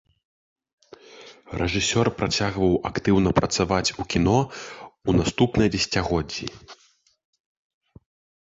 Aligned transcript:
Рэжысёр 1.61 2.07
працягваў 2.21 2.73
актыўна 2.91 3.29
працаваць 3.41 3.93
у 4.05 4.07
кіно 4.15 4.37
ў 4.39 5.11
наступныя 5.21 5.67
дзесяцігоддзі. 5.77 6.45